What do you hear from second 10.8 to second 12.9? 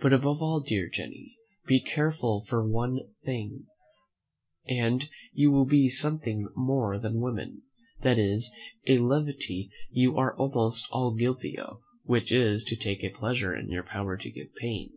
all guilty of, which is, to